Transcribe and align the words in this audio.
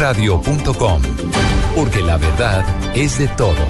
bluradio.com, 0.00 1.02
porque 1.76 2.00
la 2.00 2.16
verdad 2.16 2.64
es 2.96 3.18
de 3.18 3.28
todos. 3.28 3.68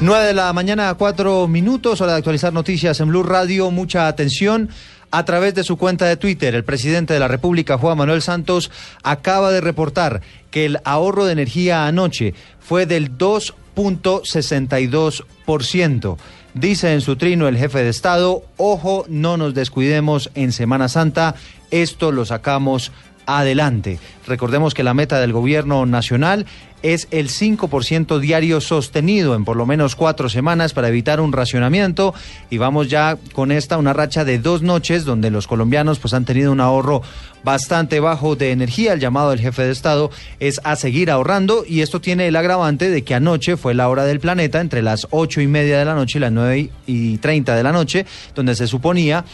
9 0.00 0.28
de 0.28 0.32
la 0.32 0.50
mañana, 0.54 0.94
4 0.94 1.46
minutos, 1.46 2.00
hora 2.00 2.12
de 2.12 2.18
actualizar 2.18 2.54
noticias 2.54 2.98
en 3.00 3.10
Blue 3.10 3.22
Radio. 3.22 3.70
Mucha 3.70 4.08
atención. 4.08 4.70
A 5.10 5.26
través 5.26 5.54
de 5.54 5.64
su 5.64 5.76
cuenta 5.76 6.06
de 6.06 6.16
Twitter, 6.16 6.54
el 6.54 6.64
presidente 6.64 7.12
de 7.12 7.20
la 7.20 7.28
República, 7.28 7.76
Juan 7.76 7.98
Manuel 7.98 8.22
Santos, 8.22 8.70
acaba 9.02 9.52
de 9.52 9.60
reportar 9.60 10.22
que 10.50 10.64
el 10.64 10.80
ahorro 10.84 11.26
de 11.26 11.32
energía 11.32 11.86
anoche 11.86 12.32
fue 12.58 12.86
del 12.86 13.18
2.62%. 13.18 16.16
Dice 16.54 16.94
en 16.94 17.02
su 17.02 17.16
trino 17.16 17.48
el 17.48 17.58
jefe 17.58 17.82
de 17.82 17.90
Estado, 17.90 18.44
ojo, 18.56 19.04
no 19.08 19.36
nos 19.36 19.52
descuidemos 19.52 20.30
en 20.34 20.52
Semana 20.52 20.88
Santa, 20.88 21.34
esto 21.70 22.10
lo 22.10 22.24
sacamos 22.24 22.90
adelante. 23.26 23.98
Recordemos 24.26 24.74
que 24.74 24.82
la 24.82 24.94
meta 24.94 25.20
del 25.20 25.32
gobierno 25.32 25.86
nacional 25.86 26.46
es 26.82 27.08
el 27.10 27.28
5% 27.28 28.18
diario 28.20 28.60
sostenido 28.60 29.34
en 29.34 29.44
por 29.44 29.56
lo 29.56 29.66
menos 29.66 29.96
cuatro 29.96 30.28
semanas 30.28 30.72
para 30.72 30.88
evitar 30.88 31.20
un 31.20 31.32
racionamiento 31.32 32.14
y 32.48 32.58
vamos 32.58 32.88
ya 32.88 33.18
con 33.32 33.52
esta 33.52 33.76
una 33.76 33.92
racha 33.92 34.24
de 34.24 34.38
dos 34.38 34.62
noches 34.62 35.04
donde 35.04 35.30
los 35.30 35.46
colombianos 35.46 35.98
pues 35.98 36.14
han 36.14 36.24
tenido 36.24 36.52
un 36.52 36.60
ahorro 36.60 37.02
bastante 37.44 38.00
bajo 38.00 38.36
de 38.36 38.52
energía. 38.52 38.92
El 38.92 39.00
llamado 39.00 39.30
del 39.30 39.40
jefe 39.40 39.62
de 39.62 39.72
Estado 39.72 40.10
es 40.38 40.60
a 40.64 40.76
seguir 40.76 41.10
ahorrando 41.10 41.64
y 41.66 41.82
esto 41.82 42.00
tiene 42.00 42.28
el 42.28 42.36
agravante 42.36 42.88
de 42.88 43.02
que 43.02 43.14
anoche 43.14 43.56
fue 43.56 43.74
la 43.74 43.88
hora 43.88 44.04
del 44.04 44.20
planeta 44.20 44.60
entre 44.60 44.82
las 44.82 45.06
ocho 45.10 45.40
y 45.40 45.46
media 45.46 45.78
de 45.78 45.84
la 45.84 45.94
noche 45.94 46.18
y 46.18 46.20
las 46.20 46.32
nueve 46.32 46.70
y 46.86 47.18
treinta 47.18 47.56
de 47.56 47.62
la 47.62 47.72
noche 47.72 48.06
donde 48.34 48.54
se 48.54 48.66
suponía 48.66 49.24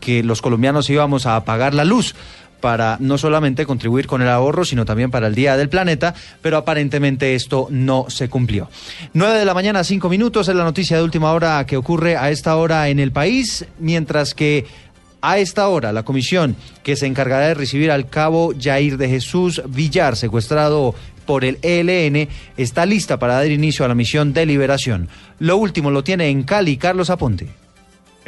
que 0.00 0.22
los 0.22 0.42
colombianos 0.42 0.88
íbamos 0.88 1.26
a 1.26 1.36
apagar 1.36 1.74
la 1.74 1.84
luz 1.84 2.14
para 2.60 2.96
no 3.00 3.18
solamente 3.18 3.66
contribuir 3.66 4.06
con 4.06 4.22
el 4.22 4.28
ahorro, 4.28 4.64
sino 4.64 4.84
también 4.84 5.10
para 5.10 5.26
el 5.26 5.34
Día 5.34 5.56
del 5.56 5.68
Planeta, 5.68 6.14
pero 6.42 6.56
aparentemente 6.56 7.34
esto 7.34 7.68
no 7.70 8.06
se 8.08 8.28
cumplió. 8.28 8.68
9 9.14 9.38
de 9.38 9.44
la 9.44 9.54
mañana, 9.54 9.84
5 9.84 10.08
minutos, 10.08 10.48
es 10.48 10.54
la 10.54 10.64
noticia 10.64 10.96
de 10.96 11.02
última 11.02 11.32
hora 11.32 11.64
que 11.66 11.76
ocurre 11.76 12.16
a 12.16 12.30
esta 12.30 12.56
hora 12.56 12.88
en 12.88 12.98
el 12.98 13.12
país, 13.12 13.66
mientras 13.78 14.34
que 14.34 14.66
a 15.22 15.38
esta 15.38 15.68
hora, 15.68 15.92
la 15.92 16.02
comisión 16.02 16.56
que 16.82 16.96
se 16.96 17.06
encargará 17.06 17.48
de 17.48 17.54
recibir 17.54 17.90
al 17.90 18.08
cabo 18.08 18.54
Jair 18.58 18.96
de 18.96 19.08
Jesús 19.08 19.62
Villar, 19.68 20.16
secuestrado 20.16 20.94
por 21.26 21.44
el 21.44 21.58
ELN, 21.62 22.28
está 22.56 22.86
lista 22.86 23.18
para 23.18 23.34
dar 23.34 23.50
inicio 23.50 23.84
a 23.84 23.88
la 23.88 23.94
misión 23.94 24.32
de 24.32 24.46
liberación. 24.46 25.08
Lo 25.38 25.58
último 25.58 25.90
lo 25.90 26.02
tiene 26.02 26.28
en 26.28 26.42
Cali 26.42 26.76
Carlos 26.76 27.10
Aponte. 27.10 27.48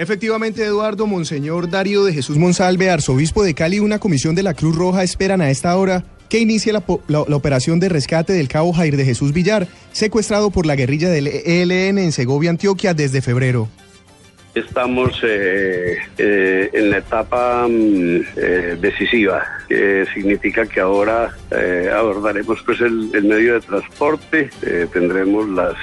Efectivamente, 0.03 0.65
Eduardo, 0.65 1.07
Monseñor 1.07 1.71
Darío 1.71 2.03
de 2.03 2.13
Jesús 2.13 2.37
Monsalve, 2.37 2.91
arzobispo 2.91 3.45
de 3.45 3.55
Cali, 3.55 3.79
una 3.79 4.01
comisión 4.01 4.35
de 4.35 4.43
la 4.43 4.53
Cruz 4.53 4.75
Roja 4.75 5.05
esperan 5.05 5.41
a 5.41 5.49
esta 5.49 5.77
hora 5.77 6.03
que 6.29 6.41
inicie 6.41 6.73
la, 6.73 6.83
operación 7.21 7.79
de 7.79 7.89
rescate 7.89 8.33
del 8.33 8.49
cabo 8.49 8.73
Jair 8.73 8.97
de 8.97 9.05
Jesús 9.05 9.33
Villar, 9.33 9.69
secuestrado 9.93 10.51
por 10.51 10.67
la 10.67 10.75
guerrilla 10.75 11.09
del 11.09 11.29
ELN 11.29 11.99
en 11.99 12.11
Segovia, 12.11 12.51
Antioquia, 12.51 12.95
desde 12.95 13.23
febrero. 13.23 13.69
Estamos 14.57 15.23
eh, 15.23 15.99
eh, 16.19 16.71
en 16.73 16.91
la 16.91 16.99
etapa 16.99 17.69
mm, 17.69 18.21
eh, 18.37 18.77
decisiva, 18.81 19.45
que 19.69 20.05
significa 20.13 20.67
que 20.67 20.81
ahora 20.81 21.33
abordaremos 21.97 22.61
pues 22.67 22.81
el, 22.81 23.09
el, 23.15 23.23
medio 23.23 23.55
de 23.55 23.61
transporte, 23.61 24.51
tendremos 24.93 25.49
las 25.49 25.77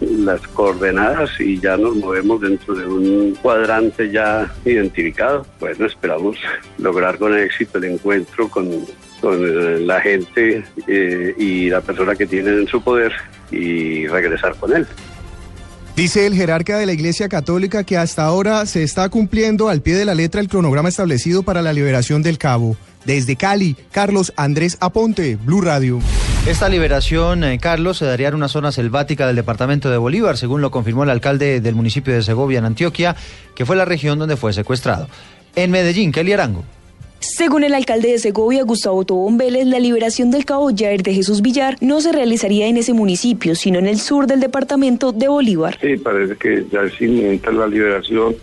las 0.00 0.40
coordenadas 0.48 1.30
y 1.40 1.58
ya 1.60 1.76
nos 1.76 1.96
movemos 1.96 2.40
dentro 2.40 2.74
de 2.74 2.86
un 2.86 3.34
cuadrante 3.42 4.10
ya 4.10 4.52
identificado. 4.64 5.46
Bueno, 5.58 5.86
esperamos 5.86 6.36
lograr 6.78 7.18
con 7.18 7.36
éxito 7.36 7.78
el 7.78 7.84
encuentro 7.84 8.48
con, 8.48 8.68
con 9.20 9.86
la 9.86 10.00
gente 10.00 10.64
eh, 10.86 11.34
y 11.38 11.70
la 11.70 11.80
persona 11.80 12.14
que 12.14 12.26
tiene 12.26 12.50
en 12.50 12.66
su 12.66 12.82
poder 12.82 13.12
y 13.50 14.06
regresar 14.06 14.56
con 14.56 14.74
él. 14.74 14.86
Dice 15.96 16.26
el 16.26 16.34
jerarca 16.34 16.78
de 16.78 16.86
la 16.86 16.92
Iglesia 16.92 17.28
Católica 17.28 17.84
que 17.84 17.98
hasta 17.98 18.24
ahora 18.24 18.64
se 18.64 18.82
está 18.82 19.08
cumpliendo 19.08 19.68
al 19.68 19.82
pie 19.82 19.94
de 19.96 20.04
la 20.04 20.14
letra 20.14 20.40
el 20.40 20.48
cronograma 20.48 20.88
establecido 20.88 21.42
para 21.42 21.62
la 21.62 21.72
liberación 21.72 22.22
del 22.22 22.38
cabo. 22.38 22.76
Desde 23.04 23.36
Cali, 23.36 23.76
Carlos 23.92 24.32
Andrés 24.36 24.78
Aponte, 24.80 25.36
Blue 25.36 25.60
Radio. 25.60 25.98
Esta 26.46 26.70
liberación, 26.70 27.44
eh, 27.44 27.58
Carlos, 27.58 27.98
se 27.98 28.06
daría 28.06 28.28
en 28.28 28.34
una 28.34 28.48
zona 28.48 28.72
selvática 28.72 29.26
del 29.26 29.36
departamento 29.36 29.90
de 29.90 29.98
Bolívar, 29.98 30.38
según 30.38 30.62
lo 30.62 30.70
confirmó 30.70 31.04
el 31.04 31.10
alcalde 31.10 31.60
del 31.60 31.74
municipio 31.74 32.14
de 32.14 32.22
Segovia, 32.22 32.58
en 32.58 32.64
Antioquia, 32.64 33.14
que 33.54 33.66
fue 33.66 33.76
la 33.76 33.84
región 33.84 34.18
donde 34.18 34.36
fue 34.36 34.52
secuestrado. 34.54 35.06
En 35.54 35.70
Medellín, 35.70 36.12
Kelly 36.12 36.32
Arango. 36.32 36.64
Según 37.20 37.64
el 37.64 37.74
alcalde 37.74 38.08
de 38.12 38.18
Segovia, 38.18 38.62
Gustavo 38.64 39.04
Tobón 39.04 39.36
Vélez, 39.36 39.66
la 39.66 39.78
liberación 39.78 40.30
del 40.30 40.46
cabo 40.46 40.70
Jair 40.74 41.02
de 41.02 41.12
Jesús 41.12 41.42
Villar 41.42 41.76
no 41.82 42.00
se 42.00 42.12
realizaría 42.12 42.66
en 42.66 42.78
ese 42.78 42.94
municipio, 42.94 43.54
sino 43.54 43.78
en 43.78 43.86
el 43.86 43.98
sur 43.98 44.26
del 44.26 44.40
departamento 44.40 45.12
de 45.12 45.28
Bolívar. 45.28 45.78
Sí, 45.82 45.98
parece 45.98 46.36
que 46.36 46.64
ya 46.72 46.80
es 46.80 46.98
inminente 46.98 47.52
la 47.52 47.66
liberación, 47.66 48.34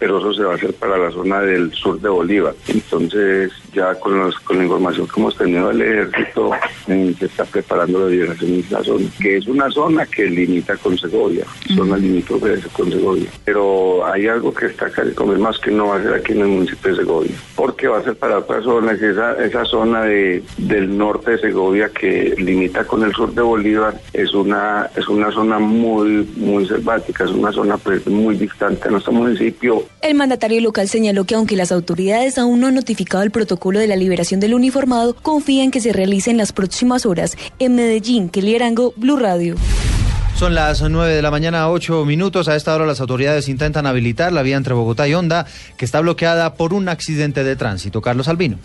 pero 0.00 0.18
eso 0.18 0.34
se 0.34 0.42
va 0.42 0.52
a 0.52 0.56
hacer 0.56 0.74
para 0.74 0.98
la 0.98 1.12
zona 1.12 1.42
del 1.42 1.72
sur 1.72 2.00
de 2.00 2.08
Bolívar. 2.08 2.54
Entonces, 2.66 3.52
ya 3.72 3.94
con, 3.94 4.18
los, 4.18 4.36
con 4.40 4.58
la 4.58 4.64
información 4.64 5.06
que 5.06 5.20
hemos 5.20 5.36
tenido 5.36 5.68
del 5.68 5.82
ejército, 5.82 6.50
eh, 6.88 7.14
se 7.16 7.26
está 7.26 7.44
preparando 7.44 8.00
la 8.00 8.08
liberación 8.08 8.52
de 8.52 8.60
esa 8.60 8.82
zona, 8.82 9.06
que 9.20 9.36
es 9.36 9.46
una 9.46 9.70
zona 9.70 10.06
que 10.06 10.24
limita 10.26 10.76
con 10.76 10.98
Segovia, 10.98 11.44
zona 11.76 11.96
limítrofe 11.96 12.56
con 12.72 12.90
Segovia. 12.90 13.30
Pero 13.44 14.04
hay 14.04 14.26
algo 14.26 14.52
que 14.52 14.66
está 14.66 14.90
casi 14.90 15.12
más 15.38 15.58
que 15.60 15.70
no 15.70 15.88
va 15.88 15.96
a 15.96 16.02
ser 16.02 16.14
aquí 16.14 16.32
en 16.32 16.40
el 16.40 16.48
municipio 16.48 16.90
de 16.90 16.96
Segovia, 16.96 17.36
porque 17.54 17.91
va 17.92 17.98
a 17.98 18.04
ser 18.04 18.16
para 18.16 18.38
otras 18.38 18.64
zonas, 18.64 19.00
esa, 19.00 19.32
esa 19.44 19.64
zona 19.64 20.02
de, 20.02 20.42
del 20.58 20.96
norte 20.96 21.32
de 21.32 21.38
Segovia 21.38 21.90
que 21.90 22.34
limita 22.38 22.84
con 22.84 23.02
el 23.02 23.12
sur 23.12 23.34
de 23.34 23.42
Bolívar 23.42 24.00
es 24.12 24.34
una, 24.34 24.90
es 24.96 25.08
una 25.08 25.30
zona 25.30 25.58
muy, 25.58 26.28
muy 26.36 26.66
selvática, 26.66 27.24
es 27.24 27.30
una 27.30 27.52
zona 27.52 27.76
pues, 27.78 28.06
muy 28.06 28.36
distante 28.36 28.84
de 28.84 28.90
nuestro 28.90 29.12
municipio. 29.12 29.84
El 30.00 30.14
mandatario 30.14 30.60
local 30.60 30.88
señaló 30.88 31.24
que 31.24 31.34
aunque 31.34 31.56
las 31.56 31.72
autoridades 31.72 32.38
aún 32.38 32.60
no 32.60 32.68
han 32.68 32.74
notificado 32.74 33.22
el 33.22 33.30
protocolo 33.30 33.78
de 33.78 33.86
la 33.86 33.96
liberación 33.96 34.40
del 34.40 34.54
uniformado, 34.54 35.14
confía 35.14 35.64
en 35.64 35.70
que 35.70 35.80
se 35.80 35.92
realice 35.92 36.30
en 36.30 36.38
las 36.38 36.52
próximas 36.52 37.06
horas. 37.06 37.36
En 37.58 37.74
Medellín, 37.74 38.28
Kelly 38.28 38.56
Arango, 38.56 38.94
Blue 38.96 39.16
Radio. 39.16 39.56
Son 40.36 40.54
las 40.54 40.82
9 40.82 41.14
de 41.14 41.22
la 41.22 41.30
mañana, 41.30 41.70
8 41.70 42.04
minutos. 42.04 42.48
A 42.48 42.56
esta 42.56 42.74
hora 42.74 42.84
las 42.84 43.00
autoridades 43.00 43.48
intentan 43.48 43.86
habilitar 43.86 44.32
la 44.32 44.42
vía 44.42 44.56
entre 44.56 44.74
Bogotá 44.74 45.06
y 45.06 45.14
Honda, 45.14 45.46
que 45.76 45.84
está 45.84 46.00
bloqueada 46.00 46.54
por 46.54 46.74
un 46.74 46.88
accidente 46.88 47.44
de 47.44 47.54
tránsito. 47.54 48.02
Carlos 48.02 48.26
Albino. 48.26 48.58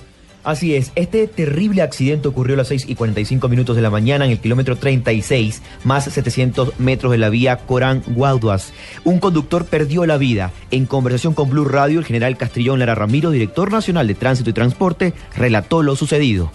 Así 0.44 0.76
es, 0.76 0.94
este 0.96 1.28
terrible 1.28 1.82
accidente 1.82 2.30
ocurrió 2.30 2.54
a 2.54 2.58
las 2.58 2.70
6 2.70 2.86
y 2.88 2.96
45 2.96 3.50
minutos 3.50 3.76
de 3.76 3.82
la 3.82 3.90
mañana 3.90 4.26
en 4.26 4.32
el 4.32 4.40
kilómetro 4.40 4.78
36, 4.78 5.62
más 5.84 6.06
700 6.06 6.80
metros 6.80 7.12
de 7.12 7.18
la 7.18 7.30
vía 7.30 7.58
Corán-Guauduas. 7.58 8.72
Un 9.04 9.20
conductor 9.20 9.66
perdió 9.66 10.06
la 10.06 10.18
vida. 10.18 10.54
En 10.72 10.86
conversación 10.86 11.34
con 11.34 11.50
Blue 11.50 11.66
Radio, 11.66 12.00
el 12.00 12.06
general 12.06 12.38
Castrillón 12.38 12.80
Lara 12.80 12.96
Ramiro, 12.96 13.30
director 13.30 13.72
nacional 13.72 14.08
de 14.08 14.16
Tránsito 14.16 14.50
y 14.50 14.54
Transporte, 14.54 15.14
relató 15.36 15.84
lo 15.84 15.98
sucedido 15.98 16.50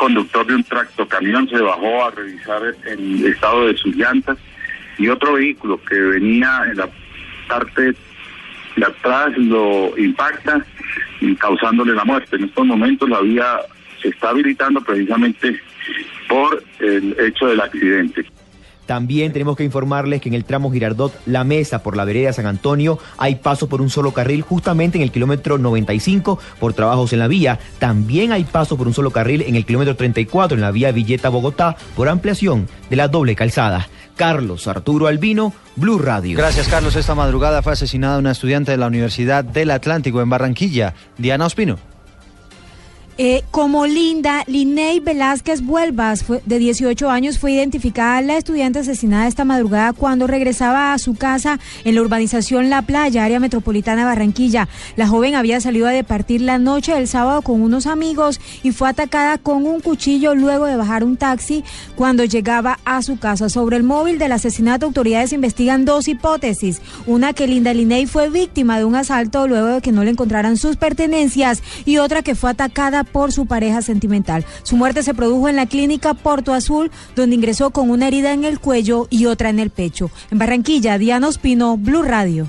conductor 0.00 0.46
de 0.46 0.54
un 0.54 0.64
tractocamión 0.64 1.46
se 1.46 1.60
bajó 1.60 2.04
a 2.04 2.10
revisar 2.10 2.62
el 2.86 3.26
estado 3.26 3.66
de 3.66 3.76
sus 3.76 3.94
llantas 3.94 4.38
y 4.96 5.08
otro 5.08 5.34
vehículo 5.34 5.78
que 5.84 5.94
venía 5.94 6.62
en 6.70 6.78
la 6.78 6.88
parte 7.46 7.94
de 8.76 8.84
atrás 8.84 9.36
lo 9.36 9.96
impacta 9.98 10.64
causándole 11.38 11.92
la 11.92 12.06
muerte. 12.06 12.36
En 12.36 12.44
estos 12.44 12.64
momentos 12.64 13.10
la 13.10 13.20
vía 13.20 13.60
se 14.00 14.08
está 14.08 14.30
habilitando 14.30 14.80
precisamente 14.80 15.60
por 16.30 16.62
el 16.78 17.14
hecho 17.20 17.48
del 17.48 17.60
accidente. 17.60 18.24
También 18.90 19.32
tenemos 19.32 19.56
que 19.56 19.62
informarles 19.62 20.20
que 20.20 20.28
en 20.28 20.34
el 20.34 20.44
tramo 20.44 20.72
Girardot 20.72 21.14
La 21.24 21.44
Mesa 21.44 21.80
por 21.80 21.96
la 21.96 22.04
vereda 22.04 22.32
San 22.32 22.46
Antonio 22.46 22.98
hay 23.18 23.36
paso 23.36 23.68
por 23.68 23.80
un 23.80 23.88
solo 23.88 24.10
carril 24.10 24.42
justamente 24.42 24.98
en 24.98 25.02
el 25.02 25.12
kilómetro 25.12 25.58
95 25.58 26.40
por 26.58 26.72
trabajos 26.72 27.12
en 27.12 27.20
la 27.20 27.28
vía. 27.28 27.60
También 27.78 28.32
hay 28.32 28.42
paso 28.42 28.76
por 28.76 28.88
un 28.88 28.92
solo 28.92 29.12
carril 29.12 29.42
en 29.42 29.54
el 29.54 29.64
kilómetro 29.64 29.94
34 29.94 30.56
en 30.56 30.60
la 30.60 30.72
vía 30.72 30.90
Villeta 30.90 31.28
Bogotá 31.28 31.76
por 31.94 32.08
ampliación 32.08 32.66
de 32.90 32.96
la 32.96 33.06
doble 33.06 33.36
calzada. 33.36 33.88
Carlos 34.16 34.66
Arturo 34.66 35.06
Albino, 35.06 35.54
Blue 35.76 36.00
Radio. 36.00 36.36
Gracias, 36.36 36.66
Carlos. 36.66 36.96
Esta 36.96 37.14
madrugada 37.14 37.62
fue 37.62 37.74
asesinada 37.74 38.18
una 38.18 38.32
estudiante 38.32 38.72
de 38.72 38.76
la 38.76 38.88
Universidad 38.88 39.44
del 39.44 39.70
Atlántico 39.70 40.20
en 40.20 40.30
Barranquilla, 40.30 40.94
Diana 41.16 41.46
Ospino. 41.46 41.78
Eh, 43.22 43.44
como 43.50 43.84
Linda, 43.84 44.44
Linney 44.46 44.98
Velázquez 44.98 45.60
Vuelvas, 45.60 46.24
de 46.46 46.58
18 46.58 47.10
años, 47.10 47.38
fue 47.38 47.52
identificada 47.52 48.22
la 48.22 48.38
estudiante 48.38 48.78
asesinada 48.78 49.26
esta 49.26 49.44
madrugada 49.44 49.92
cuando 49.92 50.26
regresaba 50.26 50.94
a 50.94 50.98
su 50.98 51.14
casa 51.16 51.60
en 51.84 51.96
la 51.96 52.00
urbanización 52.00 52.70
La 52.70 52.80
Playa, 52.80 53.22
área 53.22 53.38
metropolitana 53.38 54.06
Barranquilla. 54.06 54.68
La 54.96 55.06
joven 55.06 55.34
había 55.34 55.60
salido 55.60 55.86
a 55.86 55.90
departir 55.90 56.40
la 56.40 56.56
noche 56.56 56.94
del 56.94 57.08
sábado 57.08 57.42
con 57.42 57.60
unos 57.60 57.86
amigos 57.86 58.40
y 58.62 58.72
fue 58.72 58.88
atacada 58.88 59.36
con 59.36 59.66
un 59.66 59.80
cuchillo 59.80 60.34
luego 60.34 60.64
de 60.64 60.76
bajar 60.76 61.04
un 61.04 61.18
taxi 61.18 61.62
cuando 61.96 62.24
llegaba 62.24 62.78
a 62.86 63.02
su 63.02 63.18
casa. 63.18 63.50
Sobre 63.50 63.76
el 63.76 63.82
móvil 63.82 64.18
del 64.18 64.32
asesinato, 64.32 64.86
autoridades 64.86 65.34
investigan 65.34 65.84
dos 65.84 66.08
hipótesis. 66.08 66.80
Una 67.06 67.34
que 67.34 67.46
Linda 67.46 67.74
Linney 67.74 68.06
fue 68.06 68.30
víctima 68.30 68.78
de 68.78 68.86
un 68.86 68.94
asalto 68.94 69.46
luego 69.46 69.66
de 69.66 69.80
que 69.82 69.92
no 69.92 70.04
le 70.04 70.10
encontraran 70.10 70.56
sus 70.56 70.76
pertenencias 70.76 71.62
y 71.84 71.98
otra 71.98 72.22
que 72.22 72.34
fue 72.34 72.48
atacada 72.48 73.04
por 73.12 73.32
su 73.32 73.46
pareja 73.46 73.82
sentimental. 73.82 74.44
Su 74.62 74.76
muerte 74.76 75.02
se 75.02 75.14
produjo 75.14 75.48
en 75.48 75.56
la 75.56 75.66
clínica 75.66 76.14
Porto 76.14 76.52
Azul, 76.52 76.90
donde 77.16 77.36
ingresó 77.36 77.70
con 77.70 77.90
una 77.90 78.08
herida 78.08 78.32
en 78.32 78.44
el 78.44 78.60
cuello 78.60 79.06
y 79.10 79.26
otra 79.26 79.50
en 79.50 79.58
el 79.58 79.70
pecho. 79.70 80.10
En 80.30 80.38
Barranquilla, 80.38 80.98
Diana 80.98 81.28
Ospino, 81.28 81.76
Blue 81.76 82.02
Radio. 82.02 82.46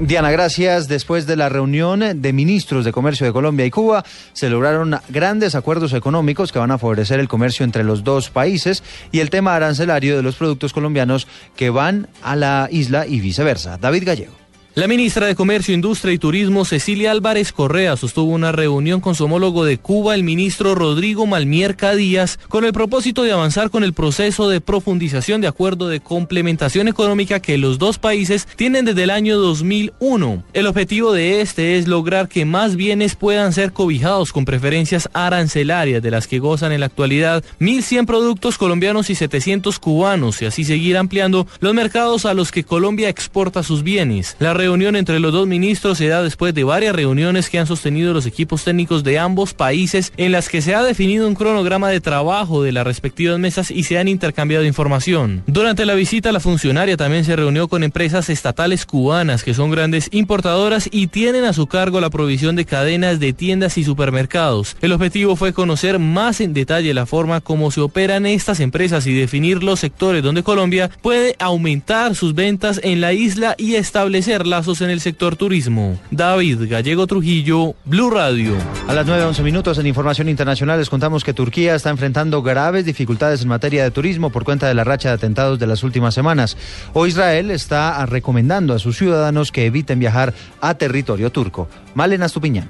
Diana, 0.00 0.30
gracias. 0.30 0.88
Después 0.88 1.26
de 1.26 1.36
la 1.36 1.50
reunión 1.50 2.22
de 2.22 2.32
ministros 2.32 2.86
de 2.86 2.92
comercio 2.92 3.26
de 3.26 3.34
Colombia 3.34 3.66
y 3.66 3.70
Cuba, 3.70 4.02
se 4.32 4.48
lograron 4.48 4.98
grandes 5.10 5.54
acuerdos 5.54 5.92
económicos 5.92 6.52
que 6.52 6.58
van 6.58 6.70
a 6.70 6.78
favorecer 6.78 7.20
el 7.20 7.28
comercio 7.28 7.64
entre 7.64 7.84
los 7.84 8.02
dos 8.02 8.30
países 8.30 8.82
y 9.12 9.20
el 9.20 9.28
tema 9.28 9.54
arancelario 9.54 10.16
de 10.16 10.22
los 10.22 10.36
productos 10.36 10.72
colombianos 10.72 11.28
que 11.54 11.68
van 11.68 12.08
a 12.22 12.34
la 12.34 12.68
isla 12.70 13.06
y 13.06 13.20
viceversa. 13.20 13.76
David 13.76 14.04
Gallego. 14.06 14.40
La 14.80 14.88
ministra 14.88 15.26
de 15.26 15.34
Comercio, 15.34 15.74
Industria 15.74 16.14
y 16.14 16.18
Turismo, 16.18 16.64
Cecilia 16.64 17.10
Álvarez 17.10 17.52
Correa, 17.52 17.98
sostuvo 17.98 18.32
una 18.32 18.50
reunión 18.50 19.02
con 19.02 19.14
su 19.14 19.26
homólogo 19.26 19.66
de 19.66 19.76
Cuba, 19.76 20.14
el 20.14 20.24
ministro 20.24 20.74
Rodrigo 20.74 21.26
Malmierca 21.26 21.94
Díaz, 21.94 22.38
con 22.48 22.64
el 22.64 22.72
propósito 22.72 23.22
de 23.22 23.32
avanzar 23.32 23.68
con 23.68 23.84
el 23.84 23.92
proceso 23.92 24.48
de 24.48 24.62
profundización 24.62 25.42
de 25.42 25.48
acuerdo 25.48 25.88
de 25.88 26.00
complementación 26.00 26.88
económica 26.88 27.40
que 27.40 27.58
los 27.58 27.78
dos 27.78 27.98
países 27.98 28.48
tienen 28.56 28.86
desde 28.86 29.02
el 29.02 29.10
año 29.10 29.36
2001. 29.36 30.44
El 30.54 30.66
objetivo 30.66 31.12
de 31.12 31.42
este 31.42 31.76
es 31.76 31.86
lograr 31.86 32.30
que 32.30 32.46
más 32.46 32.74
bienes 32.74 33.16
puedan 33.16 33.52
ser 33.52 33.74
cobijados 33.74 34.32
con 34.32 34.46
preferencias 34.46 35.10
arancelarias 35.12 36.02
de 36.02 36.10
las 36.10 36.26
que 36.26 36.38
gozan 36.38 36.72
en 36.72 36.80
la 36.80 36.86
actualidad 36.86 37.44
1.100 37.60 38.06
productos 38.06 38.56
colombianos 38.56 39.10
y 39.10 39.14
700 39.14 39.78
cubanos 39.78 40.40
y 40.40 40.46
así 40.46 40.64
seguir 40.64 40.96
ampliando 40.96 41.46
los 41.60 41.74
mercados 41.74 42.24
a 42.24 42.32
los 42.32 42.50
que 42.50 42.64
Colombia 42.64 43.10
exporta 43.10 43.62
sus 43.62 43.82
bienes. 43.82 44.36
La 44.38 44.54
reunión 44.54 44.69
entre 44.72 45.18
los 45.18 45.32
dos 45.32 45.48
ministros 45.48 45.98
se 45.98 46.06
da 46.06 46.22
después 46.22 46.54
de 46.54 46.62
varias 46.62 46.94
reuniones 46.94 47.50
que 47.50 47.58
han 47.58 47.66
sostenido 47.66 48.12
los 48.12 48.24
equipos 48.24 48.62
técnicos 48.62 49.02
de 49.02 49.18
ambos 49.18 49.52
países 49.52 50.12
en 50.16 50.30
las 50.30 50.48
que 50.48 50.62
se 50.62 50.76
ha 50.76 50.82
definido 50.84 51.26
un 51.26 51.34
cronograma 51.34 51.88
de 51.88 52.00
trabajo 52.00 52.62
de 52.62 52.70
las 52.70 52.86
respectivas 52.86 53.38
mesas 53.38 53.72
y 53.72 53.82
se 53.82 53.98
han 53.98 54.06
intercambiado 54.06 54.64
información. 54.64 55.42
Durante 55.48 55.84
la 55.84 55.94
visita 55.94 56.30
la 56.30 56.38
funcionaria 56.38 56.96
también 56.96 57.24
se 57.24 57.34
reunió 57.34 57.66
con 57.66 57.82
empresas 57.82 58.30
estatales 58.30 58.86
cubanas 58.86 59.42
que 59.42 59.54
son 59.54 59.72
grandes 59.72 60.08
importadoras 60.12 60.88
y 60.92 61.08
tienen 61.08 61.44
a 61.44 61.52
su 61.52 61.66
cargo 61.66 62.00
la 62.00 62.10
provisión 62.10 62.54
de 62.54 62.64
cadenas 62.64 63.18
de 63.18 63.32
tiendas 63.32 63.76
y 63.76 63.82
supermercados. 63.82 64.76
El 64.80 64.92
objetivo 64.92 65.34
fue 65.34 65.52
conocer 65.52 65.98
más 65.98 66.40
en 66.40 66.54
detalle 66.54 66.94
la 66.94 67.06
forma 67.06 67.40
como 67.40 67.72
se 67.72 67.80
operan 67.80 68.24
estas 68.24 68.60
empresas 68.60 69.04
y 69.08 69.14
definir 69.14 69.64
los 69.64 69.80
sectores 69.80 70.22
donde 70.22 70.44
Colombia 70.44 70.90
puede 71.02 71.34
aumentar 71.40 72.14
sus 72.14 72.36
ventas 72.36 72.80
en 72.84 73.00
la 73.00 73.12
isla 73.12 73.56
y 73.58 73.74
establecer 73.74 74.46
lazos 74.50 74.80
en 74.82 74.90
el 74.90 75.00
sector 75.00 75.36
turismo. 75.36 75.98
David 76.10 76.68
Gallego 76.68 77.06
Trujillo, 77.06 77.74
Blue 77.84 78.10
Radio. 78.10 78.54
A 78.88 78.92
las 78.92 79.06
9.11 79.06 79.42
minutos 79.42 79.78
en 79.78 79.86
Información 79.86 80.28
Internacional 80.28 80.78
les 80.78 80.90
contamos 80.90 81.24
que 81.24 81.32
Turquía 81.32 81.74
está 81.74 81.90
enfrentando 81.90 82.42
graves 82.42 82.84
dificultades 82.84 83.42
en 83.42 83.48
materia 83.48 83.84
de 83.84 83.90
turismo 83.90 84.30
por 84.30 84.44
cuenta 84.44 84.68
de 84.68 84.74
la 84.74 84.84
racha 84.84 85.08
de 85.08 85.14
atentados 85.14 85.58
de 85.58 85.66
las 85.66 85.82
últimas 85.82 86.12
semanas. 86.12 86.56
Hoy 86.92 87.10
Israel 87.10 87.50
está 87.50 88.04
recomendando 88.04 88.74
a 88.74 88.78
sus 88.78 88.98
ciudadanos 88.98 89.52
que 89.52 89.66
eviten 89.66 89.98
viajar 89.98 90.34
a 90.60 90.74
territorio 90.74 91.30
turco. 91.30 91.68
Malena 91.94 92.28
Stupiñán. 92.28 92.68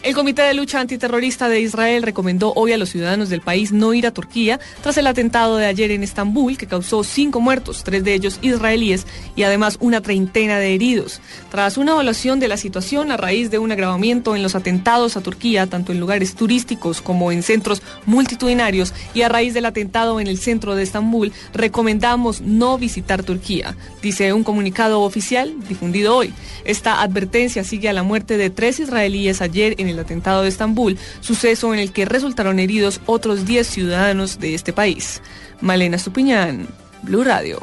El 0.00 0.14
Comité 0.14 0.42
de 0.42 0.54
Lucha 0.54 0.78
Antiterrorista 0.78 1.48
de 1.48 1.60
Israel 1.60 2.04
recomendó 2.04 2.52
hoy 2.54 2.70
a 2.70 2.78
los 2.78 2.90
ciudadanos 2.90 3.30
del 3.30 3.40
país 3.40 3.72
no 3.72 3.94
ir 3.94 4.06
a 4.06 4.12
Turquía 4.12 4.60
tras 4.80 4.96
el 4.96 5.08
atentado 5.08 5.56
de 5.56 5.66
ayer 5.66 5.90
en 5.90 6.04
Estambul 6.04 6.56
que 6.56 6.68
causó 6.68 7.02
cinco 7.02 7.40
muertos, 7.40 7.82
tres 7.82 8.04
de 8.04 8.14
ellos 8.14 8.38
israelíes 8.40 9.08
y 9.34 9.42
además 9.42 9.76
una 9.80 10.00
treintena 10.00 10.60
de 10.60 10.72
heridos. 10.72 11.20
Tras 11.50 11.78
una 11.78 11.92
evaluación 11.92 12.38
de 12.38 12.46
la 12.46 12.56
situación 12.56 13.10
a 13.10 13.16
raíz 13.16 13.50
de 13.50 13.58
un 13.58 13.72
agravamiento 13.72 14.36
en 14.36 14.44
los 14.44 14.54
atentados 14.54 15.16
a 15.16 15.20
Turquía, 15.20 15.66
tanto 15.66 15.90
en 15.90 15.98
lugares 15.98 16.36
turísticos 16.36 17.02
como 17.02 17.32
en 17.32 17.42
centros 17.42 17.82
multitudinarios 18.06 18.94
y 19.14 19.22
a 19.22 19.28
raíz 19.28 19.52
del 19.52 19.66
atentado 19.66 20.20
en 20.20 20.28
el 20.28 20.38
centro 20.38 20.76
de 20.76 20.84
Estambul, 20.84 21.32
recomendamos 21.52 22.40
no 22.40 22.78
visitar 22.78 23.24
Turquía, 23.24 23.76
dice 24.00 24.32
un 24.32 24.44
comunicado 24.44 25.00
oficial 25.00 25.56
difundido 25.68 26.16
hoy. 26.16 26.32
Esta 26.64 27.02
advertencia 27.02 27.64
sigue 27.64 27.88
a 27.88 27.92
la 27.92 28.04
muerte 28.04 28.36
de 28.36 28.50
tres 28.50 28.78
israelíes 28.78 29.42
ayer 29.42 29.74
en 29.78 29.87
el 29.88 29.98
atentado 29.98 30.42
de 30.42 30.48
Estambul, 30.48 30.98
suceso 31.20 31.72
en 31.72 31.80
el 31.80 31.92
que 31.92 32.04
resultaron 32.04 32.58
heridos 32.58 33.00
otros 33.06 33.46
10 33.46 33.66
ciudadanos 33.66 34.38
de 34.38 34.54
este 34.54 34.72
país. 34.72 35.22
Malena 35.60 35.98
Stupiñán, 35.98 36.68
Blue 37.02 37.24
Radio. 37.24 37.60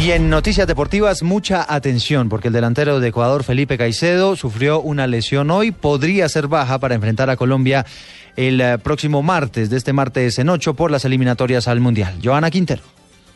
Y 0.00 0.10
en 0.10 0.30
noticias 0.30 0.66
deportivas, 0.66 1.22
mucha 1.22 1.64
atención, 1.72 2.28
porque 2.28 2.48
el 2.48 2.54
delantero 2.54 2.98
de 2.98 3.08
Ecuador, 3.08 3.44
Felipe 3.44 3.78
Caicedo, 3.78 4.34
sufrió 4.34 4.80
una 4.80 5.06
lesión 5.06 5.50
hoy, 5.50 5.70
podría 5.70 6.28
ser 6.28 6.48
baja 6.48 6.78
para 6.80 6.96
enfrentar 6.96 7.30
a 7.30 7.36
Colombia 7.36 7.86
el 8.34 8.60
eh, 8.60 8.78
próximo 8.78 9.22
martes, 9.22 9.70
de 9.70 9.76
este 9.76 9.92
martes 9.92 10.38
en 10.38 10.48
8, 10.48 10.74
por 10.74 10.90
las 10.90 11.04
eliminatorias 11.04 11.68
al 11.68 11.80
Mundial. 11.80 12.18
Joana 12.22 12.50
Quintero. 12.50 12.82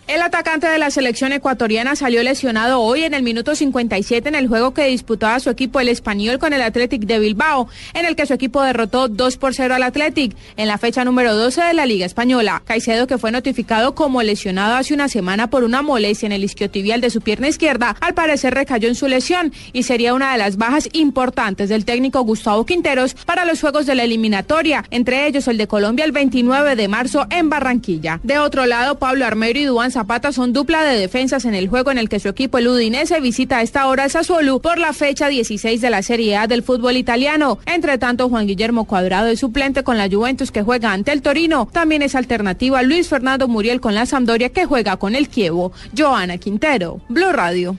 El 0.08 0.22
atacante 0.22 0.68
de 0.68 0.78
la 0.78 0.92
selección 0.92 1.32
ecuatoriana 1.32 1.96
salió 1.96 2.22
lesionado 2.22 2.80
hoy 2.80 3.02
en 3.02 3.12
el 3.12 3.24
minuto 3.24 3.56
57 3.56 4.28
en 4.28 4.36
el 4.36 4.46
juego 4.46 4.72
que 4.72 4.86
disputaba 4.86 5.40
su 5.40 5.50
equipo 5.50 5.80
el 5.80 5.88
español 5.88 6.38
con 6.38 6.52
el 6.52 6.62
Athletic 6.62 7.02
de 7.02 7.18
Bilbao, 7.18 7.66
en 7.92 8.06
el 8.06 8.14
que 8.14 8.24
su 8.24 8.32
equipo 8.32 8.62
derrotó 8.62 9.08
2 9.08 9.36
por 9.36 9.52
0 9.52 9.74
al 9.74 9.82
Athletic 9.82 10.36
en 10.56 10.68
la 10.68 10.78
fecha 10.78 11.04
número 11.04 11.34
12 11.34 11.60
de 11.60 11.74
la 11.74 11.86
Liga 11.86 12.06
Española. 12.06 12.62
Caicedo, 12.64 13.08
que 13.08 13.18
fue 13.18 13.32
notificado 13.32 13.96
como 13.96 14.22
lesionado 14.22 14.76
hace 14.76 14.94
una 14.94 15.08
semana 15.08 15.50
por 15.50 15.64
una 15.64 15.82
molestia 15.82 16.26
en 16.26 16.32
el 16.32 16.44
isquiotibial 16.44 17.00
de 17.00 17.10
su 17.10 17.20
pierna 17.20 17.48
izquierda, 17.48 17.96
al 18.00 18.14
parecer 18.14 18.54
recayó 18.54 18.86
en 18.86 18.94
su 18.94 19.08
lesión 19.08 19.52
y 19.72 19.82
sería 19.82 20.14
una 20.14 20.30
de 20.30 20.38
las 20.38 20.56
bajas 20.56 20.88
importantes 20.92 21.68
del 21.68 21.84
técnico 21.84 22.20
Gustavo 22.20 22.64
Quinteros 22.64 23.14
para 23.26 23.44
los 23.44 23.60
juegos 23.60 23.86
de 23.86 23.96
la 23.96 24.04
eliminatoria, 24.04 24.84
entre 24.92 25.26
ellos 25.26 25.48
el 25.48 25.58
de 25.58 25.66
Colombia 25.66 26.04
el 26.04 26.12
29 26.12 26.76
de 26.76 26.86
marzo 26.86 27.26
en 27.30 27.50
Barranquilla. 27.50 28.20
De 28.22 28.38
otro 28.38 28.66
lado, 28.66 29.00
Pablo 29.00 29.26
Armero 29.26 29.58
y 29.58 29.64
Duan 29.64 29.95
Zapata 29.96 30.30
son 30.30 30.52
dupla 30.52 30.84
de 30.84 30.98
defensas 30.98 31.46
en 31.46 31.54
el 31.54 31.70
juego 31.70 31.90
en 31.90 31.96
el 31.96 32.10
que 32.10 32.20
su 32.20 32.28
equipo 32.28 32.58
el 32.58 32.68
Udinese 32.68 33.18
visita 33.18 33.56
a 33.56 33.62
esta 33.62 33.86
hora 33.86 34.04
el 34.04 34.10
Sassuolo 34.10 34.58
por 34.58 34.76
la 34.76 34.92
fecha 34.92 35.28
16 35.28 35.80
de 35.80 35.88
la 35.88 36.02
Serie 36.02 36.36
A 36.36 36.46
del 36.46 36.62
fútbol 36.62 36.98
italiano. 36.98 37.58
Entre 37.64 37.96
tanto, 37.96 38.28
Juan 38.28 38.46
Guillermo 38.46 38.84
Cuadrado 38.84 39.28
es 39.28 39.40
suplente 39.40 39.84
con 39.84 39.96
la 39.96 40.10
Juventus 40.10 40.50
que 40.50 40.62
juega 40.62 40.92
ante 40.92 41.12
el 41.12 41.22
Torino. 41.22 41.66
También 41.72 42.02
es 42.02 42.14
alternativa 42.14 42.82
Luis 42.82 43.08
Fernando 43.08 43.48
Muriel 43.48 43.80
con 43.80 43.94
la 43.94 44.04
Sampdoria 44.04 44.50
que 44.50 44.66
juega 44.66 44.98
con 44.98 45.14
el 45.14 45.30
Kievo. 45.30 45.72
Joana 45.96 46.36
Quintero, 46.36 47.00
Blue 47.08 47.32
Radio. 47.32 47.78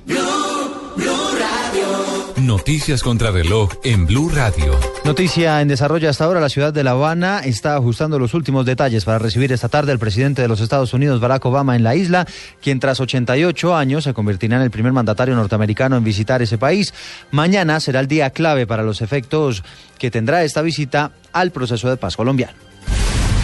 Noticias 2.47 3.03
contra 3.03 3.29
reloj 3.29 3.73
en 3.83 4.05
Blue 4.05 4.29
Radio. 4.29 4.79
Noticia 5.03 5.59
en 5.61 5.67
desarrollo 5.67 6.09
hasta 6.09 6.23
ahora. 6.23 6.39
La 6.39 6.47
ciudad 6.47 6.71
de 6.71 6.81
La 6.81 6.91
Habana 6.91 7.41
está 7.44 7.75
ajustando 7.75 8.19
los 8.19 8.33
últimos 8.33 8.65
detalles 8.65 9.03
para 9.03 9.19
recibir 9.19 9.51
esta 9.51 9.67
tarde 9.67 9.91
al 9.91 10.00
presidente 10.00 10.41
de 10.41 10.48
los 10.48 10.62
Estados 10.62 10.93
Unidos, 10.93 11.19
Barack 11.19 11.43
Obama, 11.45 11.75
en 11.75 11.83
la 11.83 11.98
isla, 11.98 12.25
quien 12.62 12.79
tras 12.79 13.01
88 13.01 13.75
años 13.75 14.05
se 14.05 14.13
convertirá 14.13 14.55
en 14.55 14.62
el 14.62 14.72
primer 14.72 14.93
mandatario 14.93 15.36
norteamericano 15.36 15.98
en 15.98 16.05
visitar 16.05 16.41
ese 16.41 16.57
país. 16.57 16.93
Mañana 17.31 17.81
será 17.81 18.00
el 18.00 18.07
día 18.07 18.29
clave 18.29 18.65
para 18.65 18.83
los 18.83 19.01
efectos 19.01 19.65
que 20.00 20.10
tendrá 20.10 20.45
esta 20.45 20.62
visita 20.62 21.12
al 21.33 21.51
proceso 21.51 21.89
de 21.89 21.98
paz 21.98 22.15
colombiano. 22.15 22.66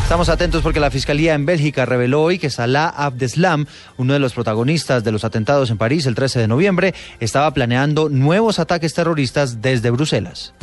Estamos 0.04 0.30
atentos 0.30 0.62
porque 0.62 0.82
la 0.82 0.92
Fiscalía 0.92 1.34
en 1.34 1.46
Bélgica 1.46 1.86
reveló 1.86 2.22
hoy 2.22 2.38
que 2.38 2.50
Salah 2.50 2.90
Abdeslam, 2.90 3.66
uno 3.98 4.14
de 4.14 4.20
los 4.20 4.34
protagonistas 4.34 5.04
de 5.04 5.12
los 5.12 5.24
atentados 5.24 5.72
en 5.72 5.78
París 5.78 6.06
el 6.06 6.14
13 6.14 6.40
de 6.40 6.48
noviembre, 6.48 6.94
estaba 7.20 7.52
planeando 7.52 8.10
nuevos 8.10 8.60
ataques 8.60 8.94
terroristas 8.94 9.62
desde 9.62 9.90
Bruselas. 9.90 10.54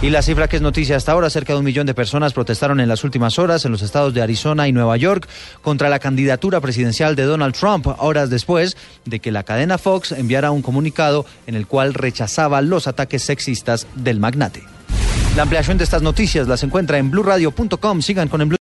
Y 0.00 0.10
la 0.10 0.22
cifra 0.22 0.46
que 0.46 0.56
es 0.56 0.62
noticia 0.62 0.96
hasta 0.96 1.10
ahora, 1.10 1.28
cerca 1.28 1.52
de 1.52 1.58
un 1.58 1.64
millón 1.64 1.86
de 1.88 1.92
personas 1.92 2.32
protestaron 2.32 2.78
en 2.78 2.88
las 2.88 3.02
últimas 3.02 3.40
horas 3.40 3.64
en 3.64 3.72
los 3.72 3.82
estados 3.82 4.14
de 4.14 4.22
Arizona 4.22 4.68
y 4.68 4.72
Nueva 4.72 4.96
York 4.96 5.28
contra 5.60 5.88
la 5.88 5.98
candidatura 5.98 6.60
presidencial 6.60 7.16
de 7.16 7.24
Donald 7.24 7.56
Trump, 7.56 7.88
horas 7.98 8.30
después 8.30 8.76
de 9.04 9.18
que 9.18 9.32
la 9.32 9.42
cadena 9.42 9.76
Fox 9.76 10.12
enviara 10.12 10.52
un 10.52 10.62
comunicado 10.62 11.26
en 11.48 11.56
el 11.56 11.66
cual 11.66 11.94
rechazaba 11.94 12.62
los 12.62 12.86
ataques 12.86 13.24
sexistas 13.24 13.88
del 13.96 14.20
magnate. 14.20 14.62
La 15.38 15.42
ampliación 15.42 15.78
de 15.78 15.84
estas 15.84 16.02
noticias 16.02 16.48
las 16.48 16.64
encuentra 16.64 16.98
en 16.98 17.12
blurradio.com. 17.12 18.02
Sigan 18.02 18.28
con 18.28 18.40
el 18.40 18.48
Blue 18.48 18.56